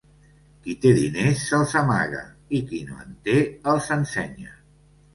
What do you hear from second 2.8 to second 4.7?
no en té, els ensenya.